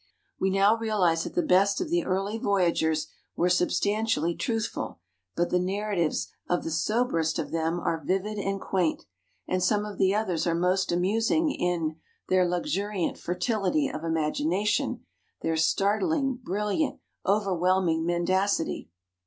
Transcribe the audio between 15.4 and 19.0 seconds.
their startling, brilliant, overwhelming mendacity."